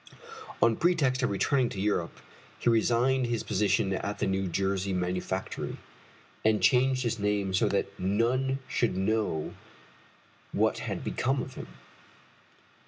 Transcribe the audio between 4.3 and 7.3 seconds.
Jersey manufactory, and changed his